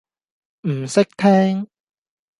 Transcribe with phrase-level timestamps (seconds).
[0.63, 1.67] 唔識聽